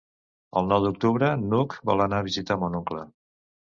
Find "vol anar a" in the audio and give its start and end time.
1.93-2.31